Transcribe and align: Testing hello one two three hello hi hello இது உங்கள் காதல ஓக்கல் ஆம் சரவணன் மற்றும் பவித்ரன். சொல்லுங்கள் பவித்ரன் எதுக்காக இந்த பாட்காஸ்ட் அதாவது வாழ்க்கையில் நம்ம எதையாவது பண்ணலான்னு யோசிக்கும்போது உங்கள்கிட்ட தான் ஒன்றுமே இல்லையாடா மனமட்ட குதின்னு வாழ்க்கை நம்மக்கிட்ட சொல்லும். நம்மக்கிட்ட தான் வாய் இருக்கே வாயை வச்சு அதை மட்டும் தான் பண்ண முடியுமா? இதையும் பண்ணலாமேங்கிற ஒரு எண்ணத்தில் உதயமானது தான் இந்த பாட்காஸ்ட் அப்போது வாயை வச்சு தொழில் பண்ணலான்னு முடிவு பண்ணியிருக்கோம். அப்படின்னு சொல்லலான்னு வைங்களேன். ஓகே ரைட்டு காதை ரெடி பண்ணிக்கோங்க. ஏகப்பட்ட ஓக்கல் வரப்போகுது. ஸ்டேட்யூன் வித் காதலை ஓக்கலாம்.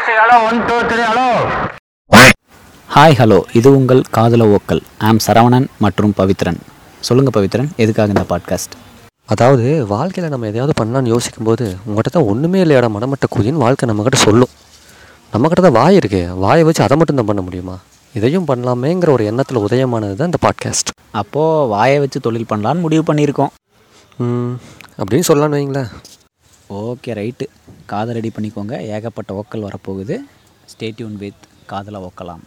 Testing 0.00 0.20
hello 0.20 0.36
one 0.48 0.58
two 0.68 0.76
three 0.90 1.02
hello 1.08 1.24
hi 2.88 3.16
hello 3.18 3.36
இது 3.58 3.68
உங்கள் 3.78 4.00
காதல 4.16 4.44
ஓக்கல் 4.56 4.80
ஆம் 5.06 5.20
சரவணன் 5.26 5.66
மற்றும் 5.84 6.12
பவித்ரன். 6.18 6.58
சொல்லுங்கள் 7.06 7.34
பவித்ரன் 7.36 7.68
எதுக்காக 7.82 8.14
இந்த 8.14 8.24
பாட்காஸ்ட் 8.30 8.74
அதாவது 9.32 9.66
வாழ்க்கையில் 9.92 10.32
நம்ம 10.34 10.48
எதையாவது 10.50 10.74
பண்ணலான்னு 10.80 11.12
யோசிக்கும்போது 11.14 11.66
உங்கள்கிட்ட 11.86 12.12
தான் 12.14 12.28
ஒன்றுமே 12.32 12.60
இல்லையாடா 12.64 12.90
மனமட்ட 12.96 13.28
குதின்னு 13.34 13.62
வாழ்க்கை 13.64 13.88
நம்மக்கிட்ட 13.90 14.20
சொல்லும். 14.26 14.52
நம்மக்கிட்ட 15.34 15.64
தான் 15.66 15.78
வாய் 15.80 15.98
இருக்கே 16.00 16.22
வாயை 16.44 16.62
வச்சு 16.68 16.82
அதை 16.86 16.98
மட்டும் 17.00 17.20
தான் 17.20 17.30
பண்ண 17.32 17.44
முடியுமா? 17.48 17.76
இதையும் 18.14 18.48
பண்ணலாமேங்கிற 18.52 19.12
ஒரு 19.16 19.26
எண்ணத்தில் 19.32 19.64
உதயமானது 19.66 20.16
தான் 20.20 20.30
இந்த 20.32 20.40
பாட்காஸ்ட் 20.46 20.92
அப்போது 21.22 21.68
வாயை 21.74 21.98
வச்சு 22.04 22.24
தொழில் 22.28 22.50
பண்ணலான்னு 22.52 22.86
முடிவு 22.86 23.04
பண்ணியிருக்கோம். 23.10 23.52
அப்படின்னு 25.00 25.28
சொல்லலான்னு 25.30 25.58
வைங்களேன். 25.58 25.92
ஓகே 26.78 27.12
ரைட்டு 27.18 27.46
காதை 27.90 28.10
ரெடி 28.16 28.30
பண்ணிக்கோங்க. 28.34 28.74
ஏகப்பட்ட 28.94 29.30
ஓக்கல் 29.40 29.64
வரப்போகுது. 29.66 30.16
ஸ்டேட்யூன் 30.72 31.16
வித் 31.22 31.44
காதலை 31.70 32.00
ஓக்கலாம். 32.08 32.42